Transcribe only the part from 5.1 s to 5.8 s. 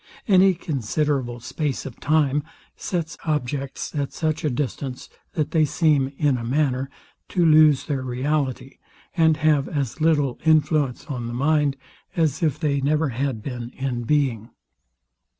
that they